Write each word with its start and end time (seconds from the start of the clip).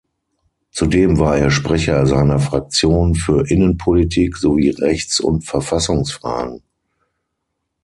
Zudem 0.71 1.19
war 1.19 1.37
er 1.37 1.51
Sprecher 1.51 2.07
seiner 2.07 2.39
Fraktion 2.39 3.13
für 3.13 3.47
Innenpolitik 3.51 4.35
sowie 4.35 4.71
Rechts- 4.71 5.19
und 5.19 5.43
Verfassungsfragen. 5.45 6.63